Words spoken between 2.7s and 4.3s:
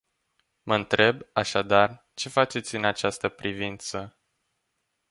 în această privință?